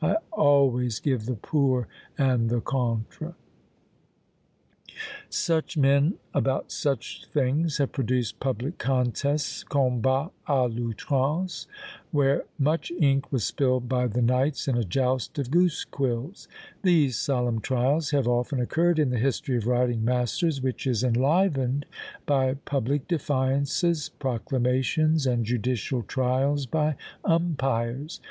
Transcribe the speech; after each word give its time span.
I 0.00 0.14
always 0.30 1.00
give 1.00 1.26
the 1.26 1.34
Pour 1.34 1.86
and 2.16 2.48
the 2.48 2.62
Contre! 2.62 3.34
Such 5.28 5.76
men 5.76 6.14
about 6.32 6.72
such 6.72 7.26
things 7.26 7.76
have 7.76 7.92
produced 7.92 8.40
public 8.40 8.78
contests, 8.78 9.62
combats 9.64 10.32
a 10.46 10.66
l'outrance, 10.66 11.66
where 12.10 12.44
much 12.58 12.90
ink 12.92 13.30
was 13.30 13.44
spilled 13.44 13.86
by 13.86 14.06
the 14.06 14.22
knights 14.22 14.66
in 14.66 14.78
a 14.78 14.82
joust 14.84 15.38
of 15.38 15.50
goose 15.50 15.84
quills; 15.84 16.48
these 16.82 17.18
solemn 17.18 17.60
trials 17.60 18.12
have 18.12 18.26
often 18.26 18.60
occurred 18.60 18.98
in 18.98 19.10
the 19.10 19.18
history 19.18 19.58
of 19.58 19.66
writing 19.66 20.02
masters, 20.02 20.62
which 20.62 20.86
is 20.86 21.04
enlivened 21.04 21.84
by 22.24 22.54
public 22.54 23.06
defiances, 23.06 24.08
proclamations, 24.08 25.26
and 25.26 25.44
judicial 25.44 26.02
trials 26.02 26.64
by 26.64 26.96
umpires! 27.26 28.20